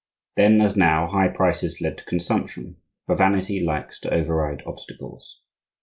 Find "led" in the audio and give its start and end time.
1.79-1.95